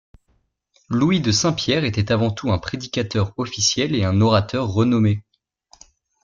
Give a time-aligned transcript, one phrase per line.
[0.89, 5.21] Louis de Saint Pierre était avant tout un prédicateur officiel et un orateur renommé.